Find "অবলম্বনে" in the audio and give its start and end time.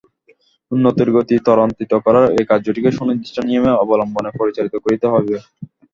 3.83-4.29